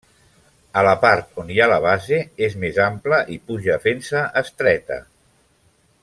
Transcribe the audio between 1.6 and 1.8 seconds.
la